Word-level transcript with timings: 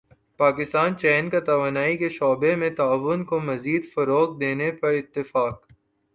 پاکستان 0.39 0.95
چین 0.97 1.29
کا 1.29 1.39
توانائی 1.39 1.97
کے 1.97 2.09
شعبے 2.09 2.55
میں 2.55 2.69
تعاون 2.77 3.23
کو 3.25 3.39
مزید 3.41 3.93
فروغ 3.93 4.37
دینے 4.39 4.71
پر 4.71 4.93
اتفاق 4.93 5.55